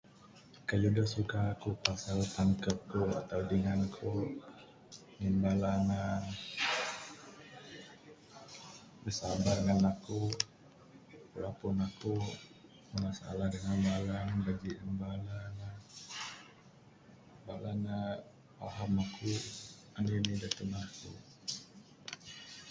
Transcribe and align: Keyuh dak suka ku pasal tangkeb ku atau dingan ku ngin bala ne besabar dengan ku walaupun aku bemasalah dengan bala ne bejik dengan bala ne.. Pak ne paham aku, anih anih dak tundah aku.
Keyuh 0.67 0.93
dak 0.97 1.07
suka 1.15 1.41
ku 1.61 1.69
pasal 1.85 2.19
tangkeb 2.35 2.77
ku 2.91 3.01
atau 3.19 3.39
dingan 3.49 3.81
ku 3.95 4.09
ngin 5.17 5.35
bala 5.43 5.71
ne 5.87 5.99
besabar 9.03 9.57
dengan 9.67 9.95
ku 10.05 10.19
walaupun 11.33 11.75
aku 11.87 12.13
bemasalah 12.89 13.47
dengan 13.55 13.77
bala 13.87 14.17
ne 14.27 14.33
bejik 14.45 14.75
dengan 14.79 14.97
bala 15.03 15.39
ne.. 15.57 15.69
Pak 17.45 17.57
ne 17.83 17.97
paham 18.57 18.93
aku, 19.05 19.33
anih 19.95 20.15
anih 20.19 20.35
dak 20.41 20.53
tundah 20.57 20.83
aku. 20.89 21.11